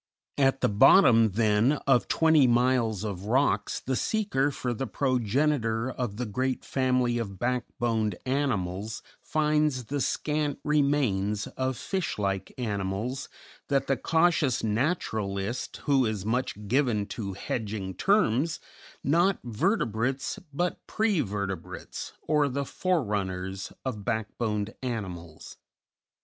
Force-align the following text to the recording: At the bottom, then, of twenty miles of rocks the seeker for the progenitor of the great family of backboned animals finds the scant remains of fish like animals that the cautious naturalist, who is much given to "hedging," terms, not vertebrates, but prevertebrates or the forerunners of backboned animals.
At 0.39 0.61
the 0.61 0.67
bottom, 0.67 1.33
then, 1.33 1.73
of 1.85 2.07
twenty 2.07 2.47
miles 2.47 3.03
of 3.03 3.25
rocks 3.25 3.79
the 3.79 3.95
seeker 3.95 4.49
for 4.49 4.73
the 4.73 4.87
progenitor 4.87 5.91
of 5.91 6.17
the 6.17 6.25
great 6.25 6.65
family 6.65 7.19
of 7.19 7.37
backboned 7.37 8.15
animals 8.25 9.03
finds 9.21 9.83
the 9.85 10.01
scant 10.01 10.57
remains 10.63 11.45
of 11.45 11.77
fish 11.77 12.17
like 12.17 12.51
animals 12.57 13.29
that 13.67 13.85
the 13.85 13.95
cautious 13.95 14.63
naturalist, 14.63 15.77
who 15.85 16.07
is 16.07 16.25
much 16.25 16.67
given 16.67 17.05
to 17.05 17.33
"hedging," 17.33 17.93
terms, 17.93 18.59
not 19.03 19.37
vertebrates, 19.43 20.39
but 20.51 20.79
prevertebrates 20.87 22.13
or 22.23 22.49
the 22.49 22.65
forerunners 22.65 23.71
of 23.85 24.03
backboned 24.03 24.73
animals. 24.81 25.57